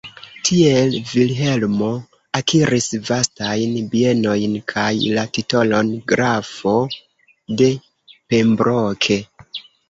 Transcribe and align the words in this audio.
Tiel 0.47 0.93
Vilhelmo 1.09 1.89
akiris 2.39 2.87
vastajn 3.09 3.75
bienojn 3.91 4.55
kaj 4.73 4.87
la 5.19 5.27
titolon 5.37 5.93
"grafo 6.13 6.75
de 7.61 7.69
Pembroke". 8.33 9.21